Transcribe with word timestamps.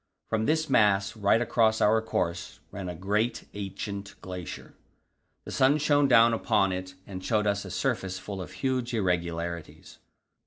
From 0.29 0.47
this 0.47 0.67
mass, 0.67 1.15
right 1.15 1.39
across 1.39 1.79
our 1.79 2.01
course, 2.01 2.59
ran 2.71 2.89
a 2.89 2.95
great, 2.95 3.43
ancient 3.53 4.15
glacier; 4.19 4.73
the 5.45 5.51
sun 5.51 5.77
shone 5.77 6.07
down 6.07 6.33
upon 6.33 6.71
it 6.71 6.95
and 7.05 7.23
showed 7.23 7.45
us 7.45 7.65
a 7.65 7.69
surface 7.69 8.17
full 8.17 8.41
of 8.41 8.51
huge 8.53 8.95
irregularities. 8.95 9.99